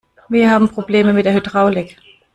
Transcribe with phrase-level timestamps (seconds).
[0.29, 1.97] Wir haben Probleme mit der Hydraulik.